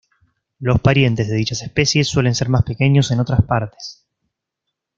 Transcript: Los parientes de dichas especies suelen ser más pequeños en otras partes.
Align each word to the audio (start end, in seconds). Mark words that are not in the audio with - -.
Los 0.59 0.81
parientes 0.81 1.27
de 1.27 1.35
dichas 1.35 1.61
especies 1.61 2.07
suelen 2.07 2.33
ser 2.33 2.49
más 2.49 2.63
pequeños 2.63 3.11
en 3.11 3.19
otras 3.19 3.43
partes. 3.43 4.03